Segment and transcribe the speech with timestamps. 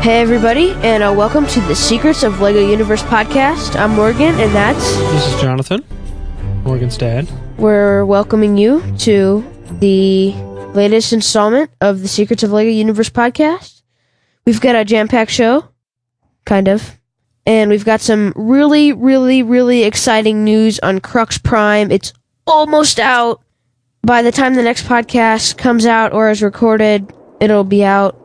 [0.00, 3.76] Hey, everybody, and uh, welcome to the Secrets of Lego Universe podcast.
[3.78, 4.96] I'm Morgan, and that's.
[4.96, 5.84] This is Jonathan,
[6.64, 7.28] Morgan's dad.
[7.58, 9.44] We're welcoming you to
[9.80, 10.32] the
[10.72, 13.82] latest installment of the Secrets of Lego Universe podcast.
[14.46, 15.68] We've got a jam packed show,
[16.46, 16.98] kind of.
[17.44, 21.90] And we've got some really, really, really exciting news on Crux Prime.
[21.90, 22.12] It's
[22.46, 23.42] almost out.
[24.02, 28.17] By the time the next podcast comes out or is recorded, it'll be out.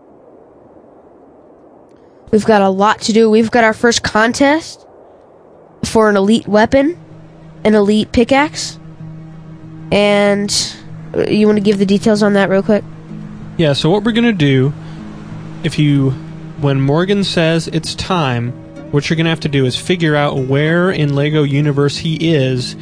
[2.34, 3.30] We've got a lot to do.
[3.30, 4.88] We've got our first contest
[5.86, 7.00] for an elite weapon,
[7.64, 8.80] an elite pickaxe.
[9.92, 10.52] And
[11.16, 12.84] uh, you want to give the details on that real quick?
[13.58, 14.74] Yeah, so what we're going to do,
[15.64, 16.10] if you,
[16.60, 18.52] when Morgan says it's time,
[18.92, 22.34] what you're going to have to do is figure out where in Lego Universe he
[22.34, 22.74] is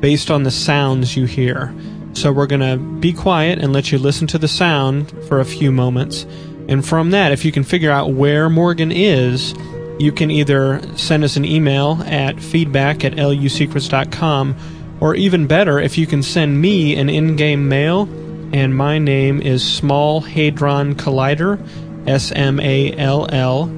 [0.00, 1.74] based on the sounds you hear.
[2.12, 5.46] So we're going to be quiet and let you listen to the sound for a
[5.46, 6.26] few moments.
[6.68, 9.54] And from that, if you can figure out where Morgan is,
[9.98, 14.56] you can either send us an email at feedback at lusecrets.com,
[15.00, 18.02] or even better, if you can send me an in game mail,
[18.52, 21.58] and my name is Small Hadron Collider,
[22.06, 23.70] S M A L L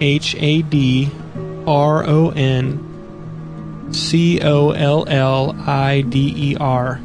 [0.00, 1.10] H A D
[1.66, 7.00] R O N C O L L I D E R.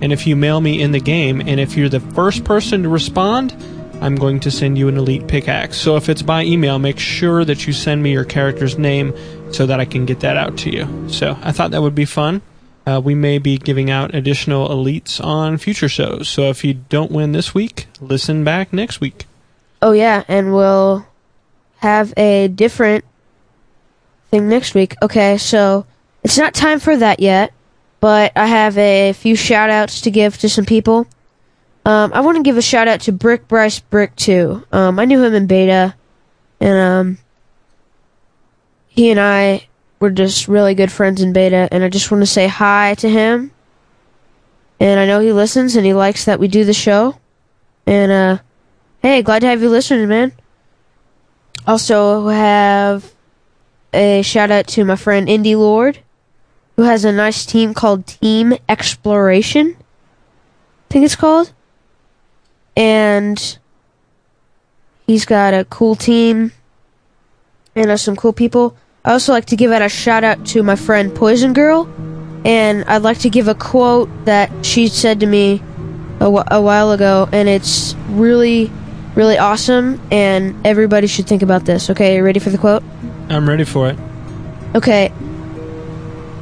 [0.00, 2.88] And if you mail me in the game, and if you're the first person to
[2.88, 3.54] respond,
[4.04, 5.78] I'm going to send you an elite pickaxe.
[5.78, 9.14] So if it's by email, make sure that you send me your character's name
[9.50, 11.08] so that I can get that out to you.
[11.08, 12.42] So I thought that would be fun.
[12.86, 16.28] Uh, we may be giving out additional elites on future shows.
[16.28, 19.24] So if you don't win this week, listen back next week.
[19.80, 21.06] Oh, yeah, and we'll
[21.78, 23.06] have a different
[24.30, 24.96] thing next week.
[25.00, 25.86] Okay, so
[26.22, 27.54] it's not time for that yet,
[28.02, 31.06] but I have a few shout outs to give to some people.
[31.86, 34.64] Um, I want to give a shout out to Brick Bryce Brick too.
[34.72, 35.94] Um, I knew him in beta,
[36.60, 37.18] and um,
[38.88, 39.66] he and I
[40.00, 43.08] were just really good friends in beta, and I just want to say hi to
[43.08, 43.50] him.
[44.80, 47.18] And I know he listens and he likes that we do the show.
[47.86, 48.38] And uh,
[49.02, 50.32] hey, glad to have you listening, man.
[51.66, 53.14] Also have
[53.92, 56.00] a shout out to my friend Indy Lord,
[56.76, 59.76] who has a nice team called Team Exploration.
[59.78, 61.52] I think it's called
[62.76, 63.58] and
[65.06, 66.52] he's got a cool team
[67.74, 68.76] and uh, some cool people.
[69.04, 71.92] I also like to give out a shout out to my friend Poison Girl,
[72.44, 75.62] and I'd like to give a quote that she said to me
[76.20, 78.70] a, while ago, and it's really,
[79.14, 81.90] really awesome, and everybody should think about this.
[81.90, 82.82] Okay, you ready for the quote?
[83.28, 83.98] I'm ready for it.
[84.74, 85.12] Okay,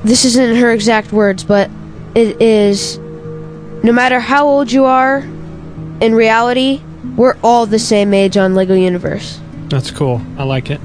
[0.05, 1.71] this isn't her exact words, but
[2.15, 2.99] it is
[3.83, 5.25] no matter how old you are,
[6.03, 6.83] in reality,
[7.17, 9.41] we're all the same age on Lego Universe.
[9.69, 10.21] That's cool.
[10.37, 10.81] I like it.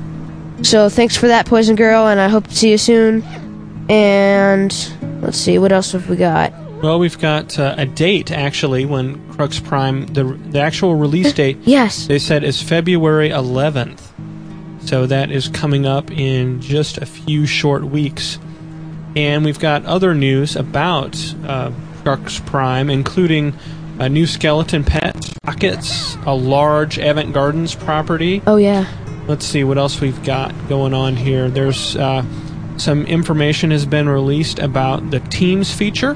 [0.61, 3.23] So thanks for that, Poison Girl, and I hope to see you soon.
[3.89, 4.71] And
[5.21, 6.53] let's see, what else have we got?
[6.81, 11.57] Well, we've got uh, a date actually when Crux Prime, the the actual release date.
[11.63, 12.05] Yes.
[12.05, 14.01] They said is February 11th.
[14.81, 18.39] So that is coming up in just a few short weeks.
[19.15, 21.71] And we've got other news about uh,
[22.03, 23.53] Crux Prime, including
[23.99, 28.41] a new skeleton pet, pockets, a large Avant Gardens property.
[28.47, 28.85] Oh yeah.
[29.27, 31.49] Let's see what else we've got going on here.
[31.49, 32.23] There's uh,
[32.77, 36.15] some information has been released about the Teams feature,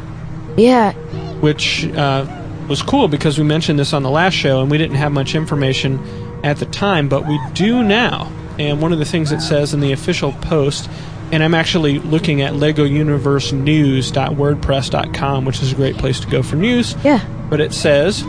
[0.58, 0.94] Yeah.
[1.41, 2.25] which uh,
[2.70, 5.36] was cool because we mentioned this on the last show and we didn't have much
[5.36, 6.00] information
[6.44, 8.31] at the time, but we do now.
[8.59, 10.88] And one of the things it says in the official post,
[11.31, 16.96] and I'm actually looking at LegoUniverseNews.wordpress.com, which is a great place to go for news.
[17.03, 17.20] Yeah.
[17.51, 18.23] But it says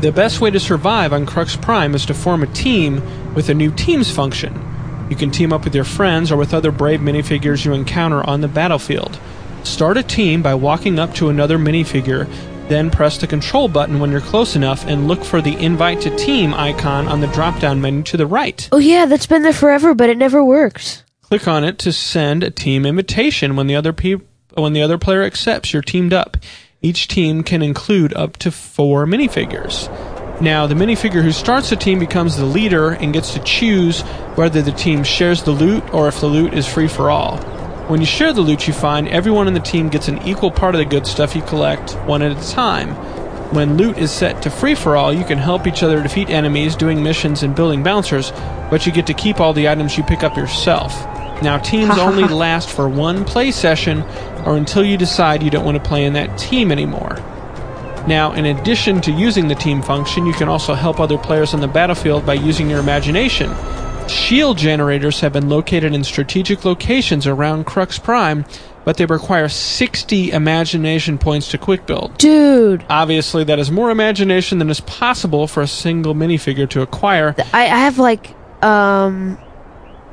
[0.00, 3.02] the best way to survive on Crux Prime is to form a team
[3.34, 4.58] with a new teams function.
[5.10, 8.40] You can team up with your friends or with other brave minifigures you encounter on
[8.40, 9.20] the battlefield.
[9.64, 12.26] Start a team by walking up to another minifigure,
[12.68, 16.16] then press the control button when you're close enough and look for the invite to
[16.16, 18.66] team icon on the drop down menu to the right.
[18.72, 21.04] Oh yeah, that's been there forever, but it never works.
[21.20, 24.22] Click on it to send a team invitation when the other pe-
[24.54, 26.38] when the other player accepts you're teamed up.
[26.84, 29.88] Each team can include up to 4 minifigures.
[30.40, 34.00] Now, the minifigure who starts the team becomes the leader and gets to choose
[34.34, 37.36] whether the team shares the loot or if the loot is free for all.
[37.86, 40.74] When you share the loot you find, everyone in the team gets an equal part
[40.74, 42.88] of the good stuff you collect, one at a time.
[43.54, 46.74] When loot is set to free for all, you can help each other defeat enemies,
[46.74, 48.32] doing missions, and building bouncers,
[48.70, 51.06] but you get to keep all the items you pick up yourself.
[51.42, 54.02] Now, teams only last for one play session
[54.46, 57.16] or until you decide you don't want to play in that team anymore.
[58.06, 61.60] Now, in addition to using the team function, you can also help other players on
[61.60, 63.54] the battlefield by using your imagination.
[64.08, 68.44] Shield generators have been located in strategic locations around Crux Prime,
[68.84, 72.18] but they require 60 imagination points to quick build.
[72.18, 77.34] Dude, Obviously, that is more imagination than is possible for a single minifigure to acquire.
[77.52, 79.38] I, I have like um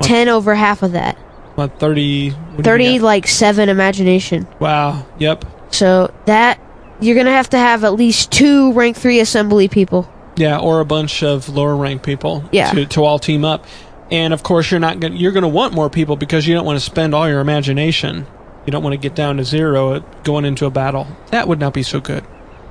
[0.00, 0.06] What?
[0.08, 1.16] ten over half of that.
[1.56, 2.30] What, 30?
[2.30, 4.46] what do you Thirty like seven imagination.
[4.58, 5.44] Wow, yep.
[5.72, 6.58] So that
[7.00, 10.10] you're gonna have to have at least two rank three assembly people.
[10.36, 12.70] Yeah, or a bunch of lower rank people Yeah.
[12.72, 13.66] to, to all team up.
[14.10, 16.64] And of course, you're not gonna, you're going to want more people because you don't
[16.64, 18.26] want to spend all your imagination.
[18.66, 21.06] You don't want to get down to zero going into a battle.
[21.30, 22.24] That would not be so good.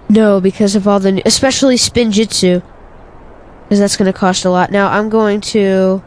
[0.10, 2.64] No, because of all the new, especially spinjitzu,
[3.64, 4.72] because that's gonna cost a lot.
[4.72, 6.04] Now I'm going to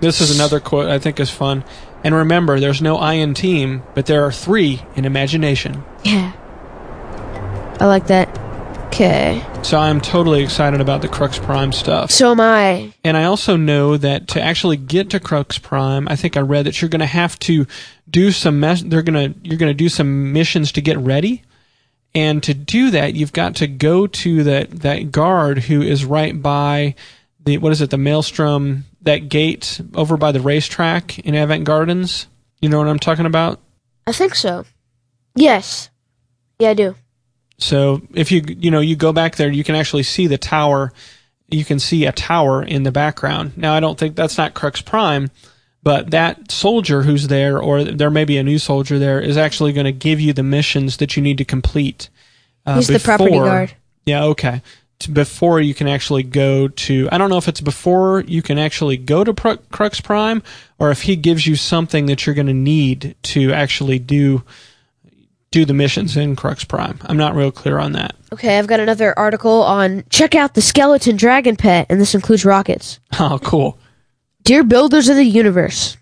[0.00, 1.64] This is another quote I think is fun.
[2.02, 5.84] And remember, there's no I in team, but there are three in imagination.
[6.04, 6.32] yeah.
[7.78, 8.28] I like that.
[8.88, 9.42] Okay.
[9.62, 12.10] So I'm totally excited about the Crux Prime stuff.
[12.10, 12.92] So am I.
[13.02, 16.66] And I also know that to actually get to Crux Prime, I think I read
[16.66, 17.66] that you're going to have to
[18.10, 18.60] do some.
[18.60, 21.42] Mes- they're going to you're going to do some missions to get ready,
[22.14, 26.42] and to do that, you've got to go to that that guard who is right
[26.42, 26.96] by
[27.44, 32.26] the what is it the Maelstrom that gate over by the racetrack in Avant Gardens.
[32.60, 33.60] You know what I'm talking about?
[34.06, 34.64] I think so.
[35.34, 35.90] Yes.
[36.58, 36.94] Yeah, I do.
[37.58, 40.92] So if you you know you go back there, you can actually see the tower.
[41.48, 43.56] You can see a tower in the background.
[43.56, 45.30] Now I don't think that's not Crux Prime,
[45.82, 49.72] but that soldier who's there, or there may be a new soldier there, is actually
[49.72, 52.08] going to give you the missions that you need to complete.
[52.64, 53.74] Uh, He's the property guard.
[54.04, 54.62] Yeah, okay.
[55.06, 58.96] Before you can actually go to, I don't know if it's before you can actually
[58.98, 60.42] go to Pru- Crux Prime,
[60.78, 64.44] or if he gives you something that you're going to need to actually do
[65.50, 66.98] do the missions in Crux Prime.
[67.02, 68.14] I'm not real clear on that.
[68.32, 72.44] Okay, I've got another article on check out the skeleton dragon pet, and this includes
[72.44, 73.00] rockets.
[73.18, 73.78] Oh, cool.
[74.44, 75.96] Dear builders of the universe,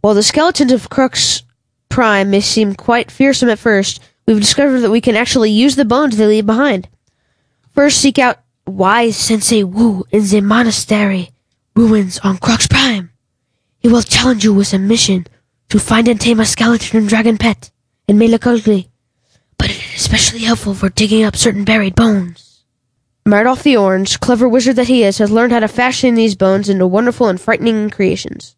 [0.00, 1.42] while the skeletons of Crux
[1.88, 5.84] Prime may seem quite fearsome at first, we've discovered that we can actually use the
[5.84, 6.88] bones they leave behind.
[7.76, 11.32] First, seek out wise Sensei Wu in the monastery
[11.74, 13.10] ruins on Crux Prime.
[13.78, 15.26] He will challenge you with a mission
[15.68, 17.70] to find and tame a skeleton and dragon pet.
[18.08, 18.88] Look ugly,
[19.58, 22.64] but it is especially helpful for digging up certain buried bones.
[23.28, 26.70] Mardolf the Orange, clever wizard that he is, has learned how to fashion these bones
[26.70, 28.56] into wonderful and frightening creations.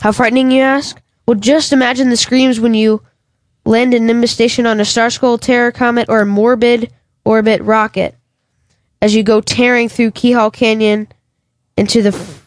[0.00, 1.02] How frightening, you ask?
[1.26, 3.02] Well, just imagine the screams when you
[3.64, 6.92] land in Nimbus Station on a Starskull Terror Comet or a Morbid
[7.24, 8.14] Orbit rocket
[9.02, 11.08] as you go tearing through Keelhaul Canyon
[11.76, 12.46] into the f-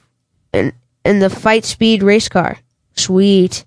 [0.53, 0.71] in,
[1.03, 2.57] in the fight speed race car.
[2.95, 3.65] Sweet.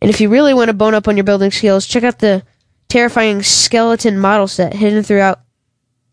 [0.00, 2.44] And if you really want to bone up on your building skills, check out the
[2.88, 5.40] terrifying skeleton model set hidden throughout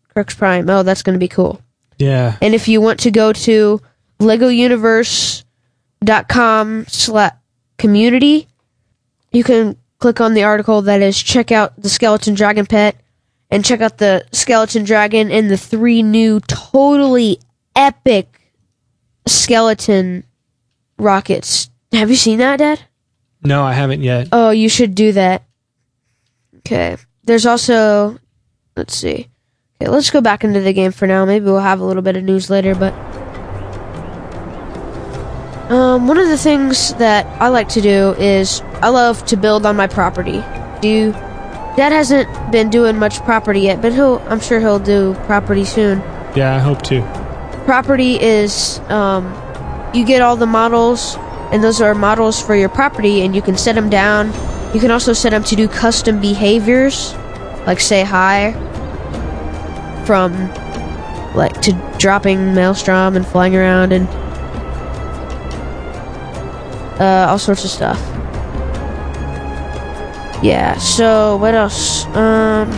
[0.08, 0.68] Crux Prime.
[0.68, 1.62] Oh, that's going to be cool.
[1.98, 2.36] Yeah.
[2.42, 3.80] And if you want to go to
[4.18, 7.32] legouniverse.com slash
[7.78, 8.48] community,
[9.30, 12.96] you can click on the article that is check out the skeleton dragon pet
[13.52, 17.38] and check out the skeleton dragon and the three new totally
[17.76, 18.40] epic
[19.26, 20.24] skeleton
[20.98, 21.70] rockets.
[21.92, 22.80] Have you seen that, Dad?
[23.44, 24.28] No, I haven't yet.
[24.32, 25.44] Oh, you should do that.
[26.58, 26.96] Okay.
[27.24, 28.18] There's also,
[28.74, 29.28] let's see.
[29.76, 31.26] Okay, let's go back into the game for now.
[31.26, 32.94] Maybe we'll have a little bit of news later, but.
[35.70, 39.66] Um, one of the things that I like to do is I love to build
[39.66, 40.42] on my property.
[40.80, 41.31] Do you?
[41.76, 44.18] Dad hasn't been doing much property yet, but he'll.
[44.28, 46.00] I'm sure he'll do property soon.
[46.36, 47.00] Yeah, I hope to.
[47.64, 49.24] Property is um,
[49.94, 51.16] you get all the models,
[51.50, 54.32] and those are models for your property, and you can set them down.
[54.74, 57.14] You can also set them to do custom behaviors,
[57.66, 58.52] like say hi,
[60.04, 60.32] from
[61.34, 64.06] like to dropping maelstrom and flying around and
[67.00, 68.11] uh, all sorts of stuff.
[70.42, 70.76] Yeah.
[70.78, 72.06] So what else?
[72.16, 72.70] Um.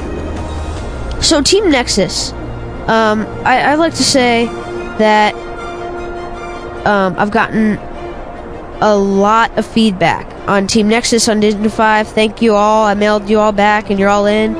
[1.22, 2.32] So Team Nexus.
[2.88, 4.44] Um, I, I like to say
[4.98, 5.34] that
[6.86, 7.78] um, I've gotten
[8.82, 12.08] a lot of feedback on Team Nexus on Disney 5.
[12.08, 12.84] Thank you all.
[12.84, 14.52] I mailed you all back, and you're all in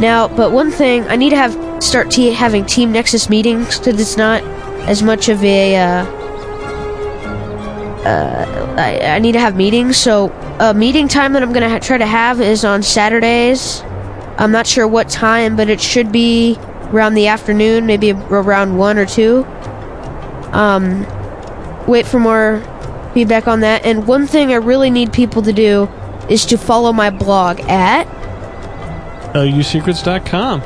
[0.00, 0.26] now.
[0.26, 4.16] But one thing I need to have start te- having Team Nexus meetings because it's
[4.16, 4.42] not
[4.88, 5.76] as much of a.
[5.76, 6.04] Uh,
[8.00, 9.96] uh, I, I need to have meetings.
[9.96, 10.28] So
[10.60, 13.82] a meeting time that I'm gonna ha- try to have is on Saturdays.
[14.38, 16.56] I'm not sure what time, but it should be
[16.92, 19.44] around the afternoon, maybe around one or two.
[20.52, 21.06] Um,
[21.86, 22.62] wait for more
[23.14, 23.84] feedback on that.
[23.86, 25.88] And one thing I really need people to do
[26.28, 28.04] is to follow my blog at
[29.34, 30.62] LUSecrets.com.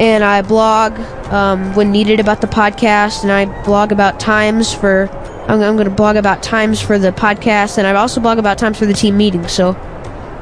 [0.00, 0.98] and I blog
[1.32, 5.08] um, when needed about the podcast, and I blog about times for.
[5.48, 8.58] I'm, I'm going to blog about times for the podcast, and I also blog about
[8.58, 9.46] times for the team meeting.
[9.48, 9.70] So,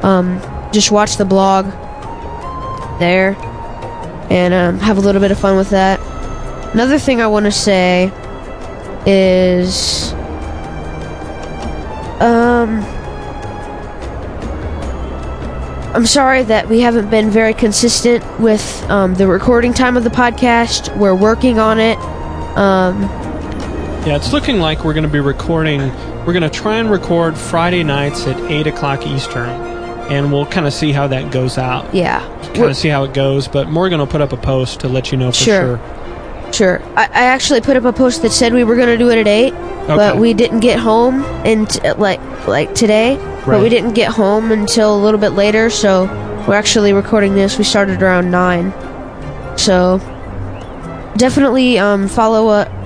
[0.03, 0.41] um,
[0.73, 1.67] just watch the blog
[2.99, 3.37] there,
[4.31, 6.01] and um, have a little bit of fun with that.
[6.75, 8.13] Another thing I want to say
[9.07, 10.13] is,
[12.21, 12.85] um.
[15.93, 20.11] I'm sorry that we haven't been very consistent with um, the recording time of the
[20.11, 20.97] podcast.
[20.97, 21.99] We're working on it.
[22.57, 23.20] Um,
[24.07, 25.81] Yeah, it's looking like we're going to be recording.
[26.25, 29.49] We're going to try and record Friday nights at 8 o'clock Eastern.
[30.11, 31.95] And we'll kind of see how that goes out.
[31.95, 32.21] yeah,
[32.55, 33.47] Kind of see how it goes.
[33.47, 35.77] But Morgan will put up a post to let you know for Sure.
[35.79, 36.53] sure.
[36.53, 36.83] sure.
[36.97, 39.19] I, I actually put up a post that said we were going to do it
[39.19, 39.53] at eight,
[39.87, 43.17] but we didn't get home and like like today.
[43.19, 43.47] right.
[43.47, 46.05] But we didn't get home until a little bit later, so
[46.49, 47.59] we're actually recording this.
[47.59, 48.73] We started around nine,
[49.59, 49.99] so
[51.17, 52.80] definitely um, follow uh,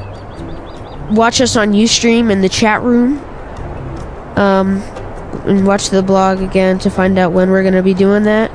[1.15, 3.19] watch us on UStream in the chat room.
[4.37, 4.83] Um,
[5.47, 8.51] and watch the blog again to find out when we're going to be doing that.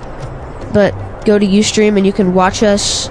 [0.73, 3.09] But go to UStream and you can watch us.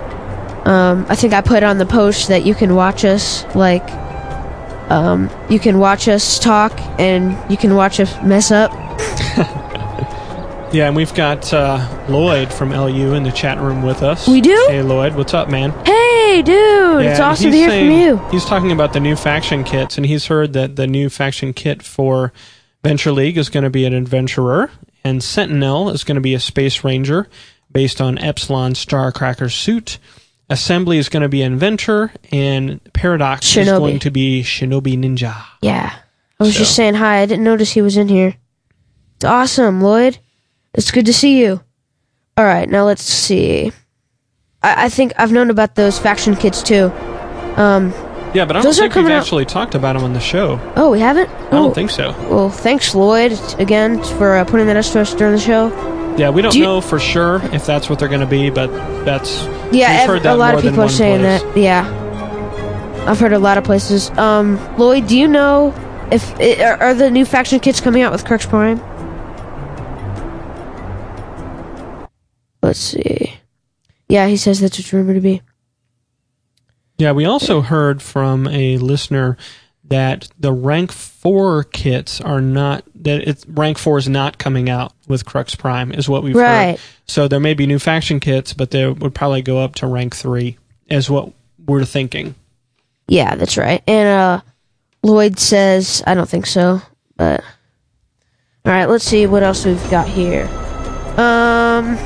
[0.66, 3.88] Um, I think I put on the post that you can watch us like
[4.90, 8.72] um, you can watch us talk and you can watch us mess up.
[10.70, 11.78] Yeah, and we've got uh,
[12.10, 14.28] Lloyd from LU in the chat room with us.
[14.28, 14.66] We do?
[14.68, 15.70] Hey, Lloyd, what's up, man?
[15.86, 15.97] Hey,
[16.42, 17.04] dude!
[17.06, 18.30] it's awesome to hear saying- from you.
[18.30, 21.82] He's talking about the new faction kits, and he's heard that the new faction kit
[21.82, 22.32] for
[22.84, 24.70] Venture League is going to be an adventurer,
[25.04, 27.28] and Sentinel is going to be a space ranger
[27.72, 29.98] based on Epsilon Starcracker's suit.
[30.50, 35.36] Assembly is going to be inventor, and Paradox is going to be Shinobi Ninja.
[35.60, 35.94] Yeah,
[36.40, 37.20] I was just saying hi.
[37.20, 38.34] I didn't notice he was in here.
[39.16, 40.18] It's awesome, Lloyd.
[40.72, 41.60] It's good to see you.
[42.36, 43.72] All right, now let's see.
[44.62, 46.90] I, I think I've known about those faction kits too.
[47.56, 47.92] Um,
[48.34, 50.12] Yeah, but I don't Those are think we've coming out- actually talked about them on
[50.12, 50.60] the show.
[50.76, 51.28] oh, we haven't.
[51.30, 52.10] I oh, don't think so.
[52.30, 55.68] Well, thanks, Lloyd, again for uh, putting that up to us during the show.
[56.18, 58.50] Yeah, we don't Do you- know for sure if that's what they're going to be,
[58.50, 58.68] but
[59.04, 61.20] that's Yeah, We've ev- heard that a lot more of than people are one saying
[61.20, 61.42] place.
[61.42, 61.56] that.
[61.56, 64.10] Yeah, I've heard a lot of places.
[64.18, 65.72] Um, Lloyd, do you know
[66.10, 68.78] if it, are, are the new faction kits coming out with Crux Prime?
[72.62, 73.37] Let's see.
[74.08, 75.42] Yeah, he says that's what's rumored to be.
[76.96, 79.36] Yeah, we also heard from a listener
[79.84, 84.92] that the rank four kits are not that it's rank four is not coming out
[85.06, 86.72] with Crux Prime is what we've Right.
[86.72, 86.80] heard.
[87.06, 90.14] So there may be new faction kits, but they would probably go up to rank
[90.16, 91.32] three, is what
[91.66, 92.34] we're thinking.
[93.06, 93.82] Yeah, that's right.
[93.86, 94.40] And uh,
[95.02, 96.82] Lloyd says I don't think so,
[97.16, 97.40] but
[98.66, 98.86] all right.
[98.86, 100.46] Let's see what else we've got here.
[101.16, 101.96] Um.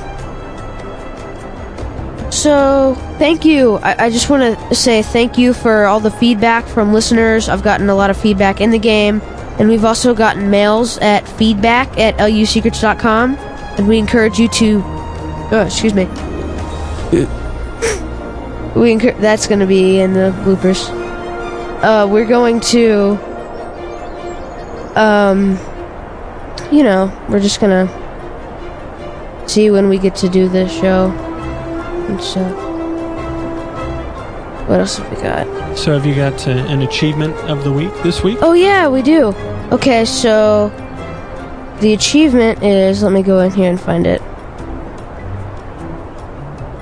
[2.32, 3.76] So, thank you.
[3.76, 7.50] I, I just want to say thank you for all the feedback from listeners.
[7.50, 9.20] I've gotten a lot of feedback in the game,
[9.58, 14.80] and we've also gotten mails at feedback at lusecrets.com, and we encourage you to.
[15.52, 16.04] Oh, excuse me.
[18.74, 20.88] We encour- that's going to be in the bloopers.
[21.82, 23.18] Uh, we're going to.
[24.98, 25.58] Um.
[26.72, 27.86] You know, we're just gonna
[29.46, 31.10] see when we get to do this show
[32.12, 32.72] and stuff.
[34.68, 35.76] What else have we got?
[35.76, 38.38] So have you got uh, an achievement of the week this week?
[38.42, 39.34] Oh yeah, we do.
[39.72, 40.68] Okay, so
[41.80, 44.22] the achievement is let me go in here and find it.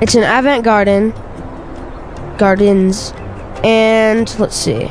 [0.02, 1.12] It's an avant garden
[2.38, 3.12] gardens
[3.64, 4.90] and let's see.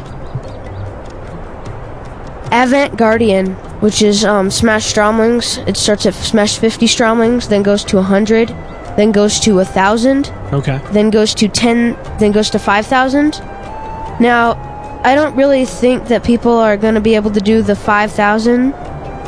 [2.52, 5.66] Avant Guardian, which is um, Smash Stromlings.
[5.68, 8.50] It starts at Smash 50 Stromlings, then goes to 100,
[9.00, 10.78] then goes to a 1,000, Okay.
[10.92, 13.40] then goes to 10 then goes to 5000
[14.20, 14.58] now
[15.06, 18.74] i don't really think that people are going to be able to do the 5000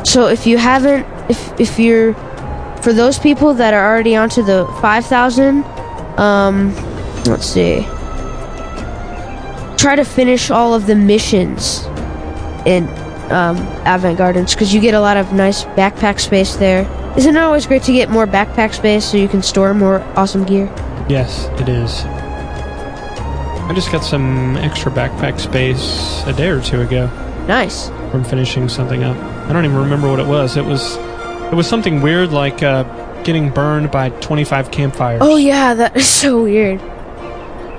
[0.04, 2.14] so if you haven't if if you're
[2.82, 5.64] for those people that are already onto the 5000
[6.20, 6.76] um
[7.26, 7.88] let's see
[9.78, 11.86] try to finish all of the missions
[12.66, 12.84] in
[13.32, 16.84] um, Avant Gardens because you get a lot of nice backpack space there.
[17.18, 20.46] Isn't it always great to get more backpack space so you can store more awesome
[20.46, 20.66] gear?
[21.10, 22.04] Yes, it is.
[23.66, 27.08] I just got some extra backpack space a day or two ago
[27.48, 27.90] Nice.
[28.12, 29.18] from finishing something up.
[29.50, 30.56] I don't even remember what it was.
[30.58, 30.96] It was
[31.52, 32.84] it was something weird like uh,
[33.24, 35.20] getting burned by 25 campfires.
[35.22, 36.82] Oh yeah, that is so weird.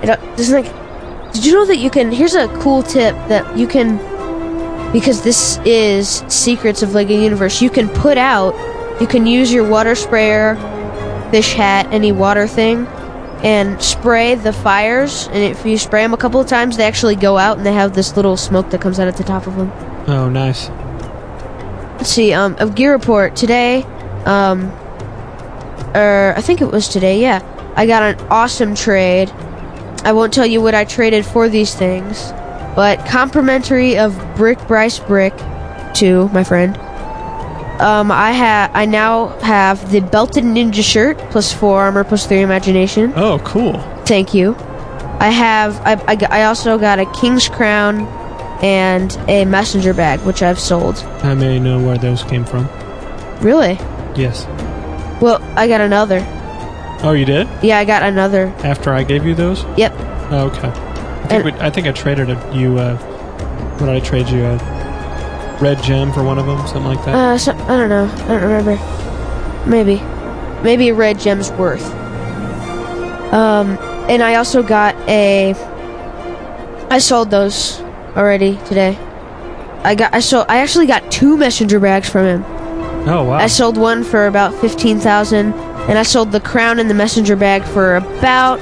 [0.03, 1.33] It uh, doesn't like.
[1.33, 2.11] Did you know that you can?
[2.11, 3.97] Here's a cool tip that you can,
[4.91, 7.61] because this is secrets of Lego Universe.
[7.61, 8.53] You can put out,
[9.03, 10.55] you can use your water sprayer,
[11.29, 12.87] fish hat, any water thing,
[13.43, 15.27] and spray the fires.
[15.27, 17.73] And if you spray them a couple of times, they actually go out and they
[17.73, 19.69] have this little smoke that comes out at the top of them.
[20.07, 20.69] Oh, nice.
[21.97, 22.31] Let's see.
[22.31, 23.83] Um, of gear report today.
[24.23, 24.71] Um,
[25.93, 27.19] or I think it was today.
[27.19, 27.41] Yeah,
[27.75, 29.29] I got an awesome trade.
[30.05, 32.31] I won't tell you what I traded for these things,
[32.73, 35.35] but complimentary of Brick Bryce Brick
[35.95, 36.79] to my friend.
[37.79, 42.41] Um, I have I now have the belted ninja shirt plus four armor plus three
[42.41, 43.13] imagination.
[43.15, 43.79] Oh, cool.
[44.05, 44.55] Thank you.
[45.19, 48.01] I have I, I, I also got a king's crown
[48.63, 50.97] and a messenger bag which I've sold.
[51.23, 52.67] I may know where those came from.
[53.41, 53.73] Really?
[54.15, 54.45] Yes.
[55.21, 56.19] Well, I got another.
[57.05, 57.47] Oh, you did?
[57.61, 58.47] Yeah, I got another.
[58.63, 59.63] After I gave you those?
[59.77, 59.93] Yep.
[60.31, 60.67] Oh, okay.
[60.69, 62.95] I think, And- we, I, think I traded a, you, uh,
[63.77, 64.45] what did I trade you?
[64.45, 64.57] A
[65.63, 66.57] red gem for one of them?
[66.67, 67.15] Something like that?
[67.15, 68.05] Uh, so, I don't know.
[68.05, 68.75] I don't remember.
[69.65, 69.95] Maybe.
[70.61, 71.85] Maybe a red gem's worth.
[73.33, 73.77] Um,
[74.09, 75.53] and I also got a.
[76.91, 77.79] I sold those
[78.15, 78.97] already today.
[79.83, 80.13] I got.
[80.13, 80.45] I sold.
[80.49, 82.43] I actually got two messenger bags from him.
[83.07, 83.37] oh, wow.
[83.37, 85.53] I sold one for about fifteen thousand,
[85.87, 88.59] and I sold the crown and the messenger bag for about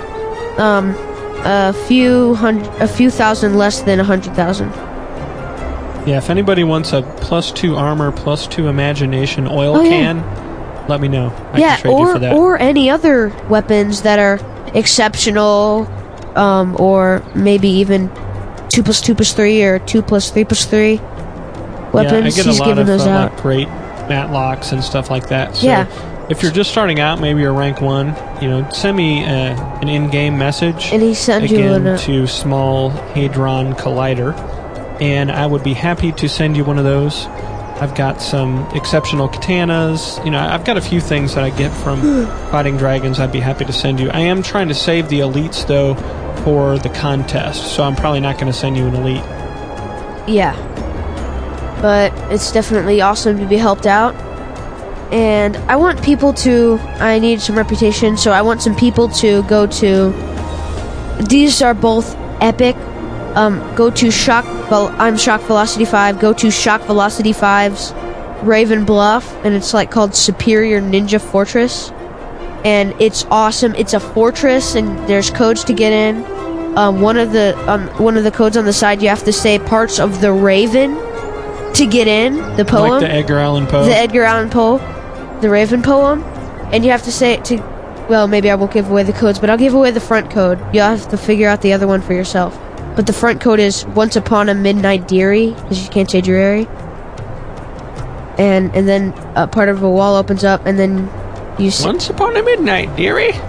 [0.59, 0.95] um
[1.43, 4.71] a few hundred, a few thousand less than a hundred thousand.
[6.05, 9.89] Yeah, if anybody wants a plus two armor, plus two imagination oil Oh, yeah.
[9.89, 11.29] can, let me know.
[11.53, 12.33] I yeah, can trade or you for that.
[12.35, 14.39] or any other weapons that are
[14.73, 15.87] exceptional,
[16.35, 18.09] um, or maybe even
[18.69, 20.97] two plus two plus three or two plus three plus three
[21.93, 22.11] weapons.
[22.11, 23.31] yeah, I get He's a lot giving of those uh, out.
[23.33, 23.67] like great
[24.07, 25.55] matlocks and stuff like that.
[25.55, 25.87] So Yeah.
[26.29, 29.29] if you're just starting out, maybe you're rank one, you know, send me uh,
[29.81, 30.89] an in-game message.
[30.93, 34.33] and he sent you again an, uh, to Small Hadron Collider,
[35.01, 37.25] and I would be happy to send you one of those.
[37.81, 40.23] I've got some exceptional katanas.
[40.23, 41.99] You know, I've got a few things that I get from
[42.51, 43.19] fighting dragons.
[43.19, 44.11] I'd be happy to send you.
[44.11, 45.95] I am trying to save the elites though
[46.43, 49.23] for the contest, so I'm probably not going to send you an elite.
[50.29, 50.55] Yeah.
[51.81, 54.13] But it's definitely awesome to be helped out.
[55.11, 56.77] And I want people to.
[56.99, 60.13] I need some reputation, so I want some people to go to.
[61.27, 62.75] These are both epic.
[63.35, 64.45] Um, go to Shock.
[64.71, 66.19] Vel- I'm Shock Velocity 5.
[66.21, 67.91] Go to Shock Velocity 5's
[68.45, 71.91] Raven Bluff, and it's like called Superior Ninja Fortress.
[72.63, 73.75] And it's awesome.
[73.75, 76.23] It's a fortress, and there's codes to get in
[76.77, 79.33] um, one of the um, one of the codes on the side you have to
[79.33, 80.95] say parts of the Raven
[81.73, 83.83] to get in the poem, Like the Edgar Allan Poe.
[83.83, 84.77] the Edgar Allan Poe,
[85.41, 86.23] the Raven poem,
[86.71, 87.57] and you have to say it to.
[88.09, 90.59] Well, maybe I won't give away the codes, but I'll give away the front code.
[90.73, 92.57] You'll have to figure out the other one for yourself.
[92.95, 96.67] But the front code is "Once upon a midnight dearie," because you can't say area.
[98.37, 101.09] And and then a part of a wall opens up, and then
[101.57, 103.33] you s- Once upon a midnight, dearie.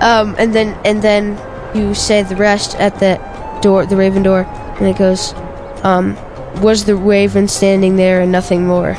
[0.00, 1.36] Um, and then and then
[1.74, 3.20] you say the rest at the
[3.60, 4.46] door, the Raven door,
[4.78, 5.34] and it goes,
[5.84, 6.16] um,
[6.62, 8.96] was the Raven standing there and nothing more.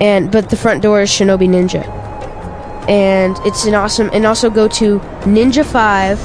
[0.00, 1.86] And but the front door is Shinobi Ninja,
[2.88, 4.10] and it's an awesome.
[4.12, 6.18] And also go to Ninja Five,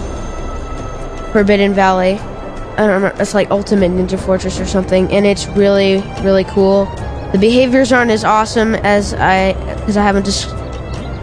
[1.31, 2.13] Forbidden Valley.
[2.13, 3.21] I don't remember.
[3.21, 6.85] It's like Ultimate Ninja Fortress or something, and it's really really cool.
[7.31, 10.49] The behaviors aren't as awesome as I because I haven't just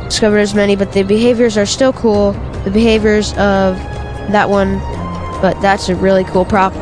[0.04, 2.32] discovered as many, but the behaviors are still cool.
[2.64, 3.76] The behaviors of
[4.32, 4.78] that one,
[5.40, 6.74] but that's a really cool prop.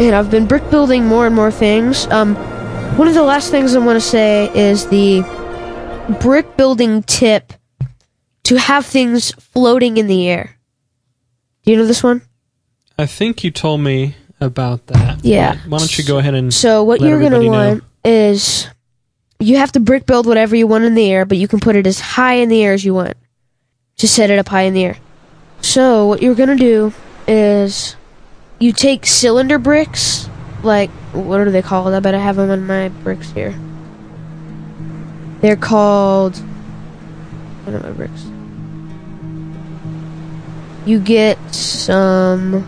[0.00, 2.06] And I've been brick building more and more things.
[2.08, 2.36] Um,
[2.96, 5.22] one of the last things I want to say is the
[6.20, 7.52] brick building tip
[8.44, 10.55] to have things floating in the air.
[11.66, 12.22] Do you know this one?
[12.96, 15.24] I think you told me about that.
[15.24, 15.58] Yeah.
[15.68, 17.50] Why don't you go ahead and So what you're gonna know.
[17.50, 18.68] want is
[19.40, 21.74] you have to brick build whatever you want in the air, but you can put
[21.74, 23.16] it as high in the air as you want.
[23.96, 24.96] Just set it up high in the air.
[25.60, 26.92] So what you're gonna do
[27.26, 27.96] is
[28.60, 30.28] you take cylinder bricks,
[30.62, 31.92] like what are they called?
[31.94, 33.58] I bet I have them on my bricks here.
[35.40, 36.36] They're called.
[37.64, 38.24] What are my bricks?
[40.86, 42.64] You get some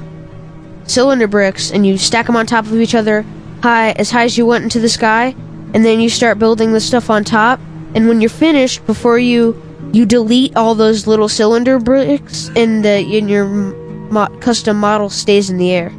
[0.84, 3.24] cylinder bricks and you stack them on top of each other
[3.62, 5.34] high as high as you want into the sky
[5.74, 7.60] and then you start building the stuff on top.
[7.94, 9.60] And when you're finished before you
[9.92, 15.48] you delete all those little cylinder bricks and the in your mo- custom model stays
[15.48, 15.92] in the air.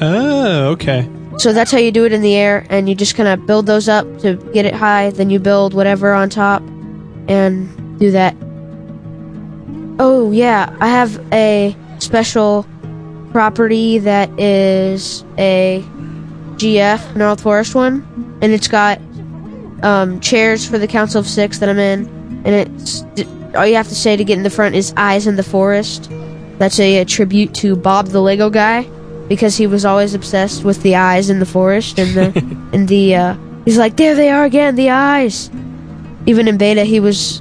[0.00, 1.08] Oh, okay.
[1.38, 3.66] so that's how you do it in the air and you just kind of build
[3.66, 6.62] those up to get it high then you build whatever on top
[7.28, 8.34] and do that
[9.98, 12.66] oh yeah i have a special
[13.32, 15.82] property that is a
[16.56, 19.00] gf north forest one and it's got
[19.82, 22.06] um, chairs for the council of six that i'm in
[22.44, 23.02] and it's
[23.54, 26.10] all you have to say to get in the front is "Eyes in the Forest."
[26.58, 28.88] That's a, a tribute to Bob the Lego guy
[29.28, 33.14] because he was always obsessed with the eyes in the forest and the and the.
[33.14, 35.50] Uh, he's like, there they are again, the eyes.
[36.26, 37.40] Even in beta, he was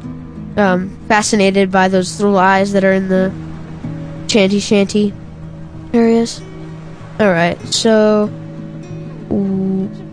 [0.57, 3.31] um, fascinated by those little eyes that are in the
[4.27, 5.13] chanty shanty
[5.93, 6.41] areas.
[7.19, 8.31] All right, so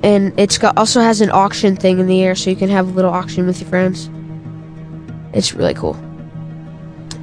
[0.03, 2.87] and it's got also has an auction thing in the air, so you can have
[2.87, 4.11] a little auction with your friends.
[5.33, 5.97] It's really cool.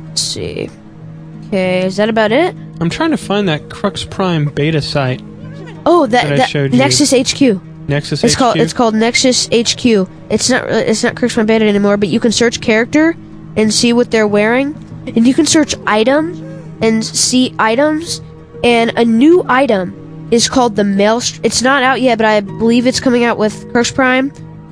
[0.08, 0.72] Let's see.
[1.46, 2.56] Okay, is that about it?
[2.82, 5.22] I'm trying to find that Crux Prime beta site.
[5.86, 6.80] Oh, that, That I that showed you.
[6.80, 7.62] Nexus HQ.
[7.88, 8.40] Nexus It's HQ.
[8.40, 9.86] called it's called Nexus HQ.
[10.32, 13.16] It's not it's not Crux Prime Beta anymore, but you can search character
[13.58, 14.74] and see what they're wearing,
[15.08, 16.32] and you can search item
[16.82, 18.22] and see items.
[18.64, 21.44] And a new item is called the Maelstrom.
[21.44, 24.32] It's not out yet, but I believe it's coming out with Crux Prime.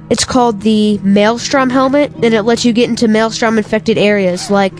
[0.09, 4.73] It's called the Maelstrom helmet, and it lets you get into Maelstrom infected areas, like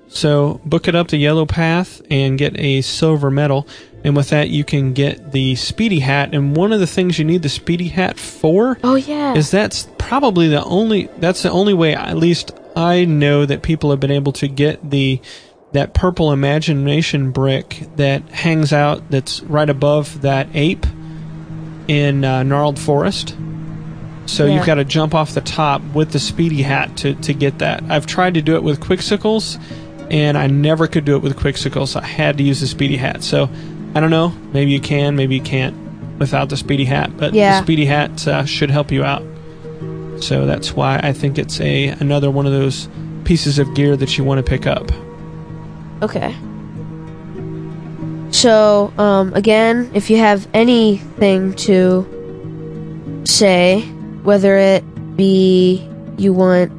[0.08, 3.66] So, book it up the yellow path and get a silver medal.
[4.04, 6.34] And with that, you can get the speedy hat.
[6.34, 9.88] And one of the things you need the speedy hat for oh yeah is that's
[9.98, 14.10] probably the only that's the only way at least I know that people have been
[14.10, 15.20] able to get the
[15.72, 20.86] that purple imagination brick that hangs out that's right above that ape
[21.88, 23.36] in uh, gnarled forest.
[24.26, 24.54] So Yeah.
[24.54, 27.82] you've got to jump off the top with the speedy hat to, to get that.
[27.88, 29.58] I've tried to do it with quicksicles,
[30.10, 31.96] and I never could do it with quicksicles.
[32.00, 33.22] I had to use the speedy hat.
[33.24, 33.48] So
[33.94, 34.28] I don't know.
[34.52, 35.76] Maybe you can, maybe you can't
[36.18, 37.16] without the speedy hat.
[37.16, 37.58] But Yeah.
[37.58, 39.22] the speedy hat uh, should help you out.
[40.20, 42.88] So that's why I think it's a another one of those
[43.24, 44.90] pieces of gear that you want to pick up.
[46.02, 46.34] okay
[48.30, 52.06] so um again if you have anything to
[53.24, 53.80] say
[54.22, 54.82] whether it
[55.16, 56.70] be you want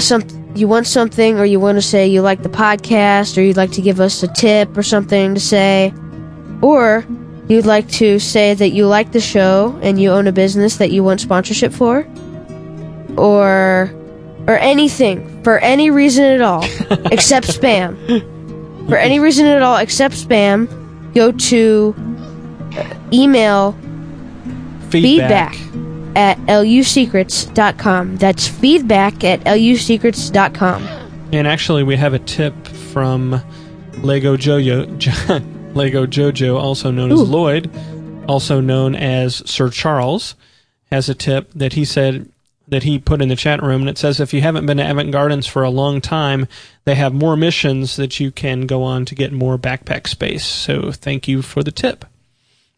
[0.00, 0.22] some
[0.54, 3.72] you want something or you want to say you like the podcast or you'd like
[3.72, 5.92] to give us a tip or something to say
[6.62, 7.04] or
[7.48, 10.90] you'd like to say that you like the show and you own a business that
[10.90, 12.06] you want sponsorship for
[13.16, 13.92] or
[14.46, 16.64] or anything for any reason at all
[17.10, 17.96] except spam.
[18.88, 20.68] For any reason at all except spam
[21.14, 21.94] go to
[22.76, 23.76] uh, email
[24.90, 25.54] feedback
[26.16, 30.82] at lusecrets.com that's feedback at lusecrets.com
[31.32, 33.40] And actually, we have a tip from
[33.98, 34.86] Lego Jojo,
[35.74, 37.70] Lego Jojo, also known as Lloyd,
[38.28, 40.36] also known as Sir Charles,
[40.92, 42.30] has a tip that he said
[42.68, 44.90] that he put in the chat room, and it says if you haven't been to
[44.90, 46.46] Avant Gardens for a long time,
[46.84, 50.46] they have more missions that you can go on to get more backpack space.
[50.46, 52.04] So thank you for the tip.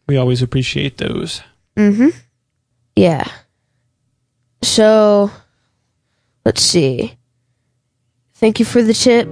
[0.07, 1.41] We always appreciate those.
[1.77, 2.09] Mm-hmm.
[2.97, 3.29] Yeah.
[4.63, 5.29] So,
[6.43, 7.15] let's see.
[8.33, 9.29] Thank you for the tip.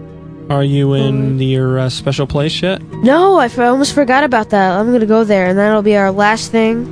[0.52, 2.80] Are you in your uh, special place yet?
[3.04, 4.80] No, I f- I almost forgot about that.
[4.80, 6.86] I'm gonna go there, and that'll be our last thing.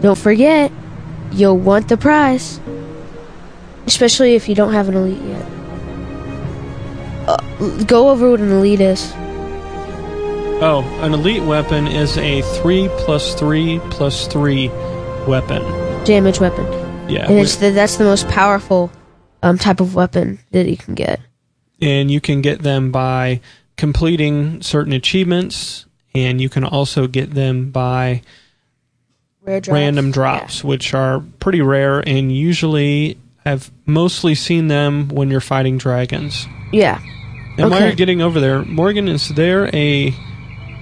[0.00, 0.70] Don't forget,
[1.32, 2.60] you'll want the prize.
[3.86, 5.44] Especially if you don't have an elite yet.
[7.28, 9.12] Uh, go over what an elite is.
[10.64, 14.68] Oh, an elite weapon is a 3 plus 3 plus 3
[15.26, 15.62] weapon.
[16.04, 16.64] Damage weapon.
[17.08, 17.26] Yeah.
[17.28, 18.90] And it's the, that's the most powerful
[19.42, 21.20] um, type of weapon that you can get.
[21.80, 23.40] and you can get them by
[23.76, 28.22] completing certain achievements, and you can also get them by
[29.42, 29.74] Rare drops.
[29.74, 35.78] random drops, which are pretty rare and usually I've mostly seen them when you're fighting
[35.78, 36.46] dragons.
[36.72, 37.00] Yeah.
[37.58, 40.14] And while you're getting over there, Morgan, is there a,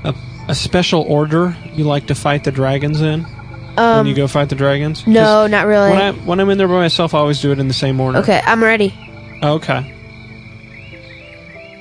[0.04, 0.14] a
[0.48, 3.24] a special order you like to fight the dragons in
[3.80, 5.06] Um, when you go fight the dragons?
[5.06, 5.90] no, not really.
[5.90, 8.00] When I when I'm in there by myself, I always do it in the same
[8.00, 8.18] order.
[8.18, 8.94] okay, I'm ready.
[9.42, 9.94] Okay.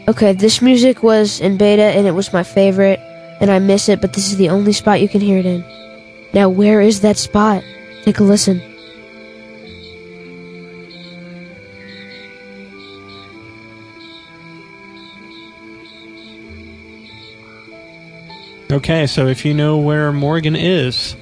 [0.08, 3.00] Okay, this music was in beta and it was my favorite,
[3.42, 5.64] and I miss it, but this is the only spot you can hear it in.
[6.34, 7.64] Now, where is that spot?
[8.06, 8.62] Take a listen.
[18.72, 21.16] Okay, so if you know where Morgan is,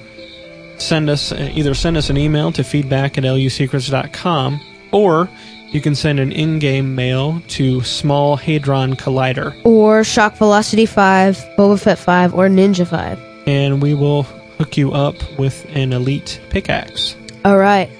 [0.78, 4.60] send us either send us an email to feedback at lusecrets.com
[4.92, 5.28] or
[5.70, 11.78] you can send an in-game mail to Small Hadron Collider Or Shock Velocity 5, Boba
[11.78, 13.18] Fett 5, or Ninja 5.
[13.46, 17.16] and we will hook you up with an elite pickaxe.
[17.44, 17.90] Alright.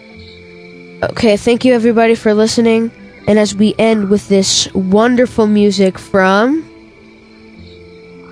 [1.02, 2.90] Okay, thank you everybody for listening.
[3.28, 6.64] And as we end with this wonderful music from.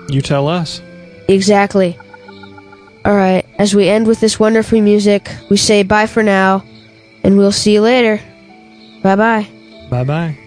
[0.09, 0.81] You tell us.
[1.27, 1.97] Exactly.
[3.07, 6.65] Alright, as we end with this wonderful music, we say bye for now,
[7.23, 8.19] and we'll see you later.
[9.01, 9.47] Bye bye.
[9.89, 10.37] Bye-bye.